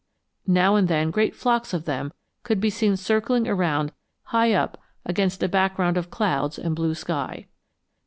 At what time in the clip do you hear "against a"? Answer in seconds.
5.05-5.47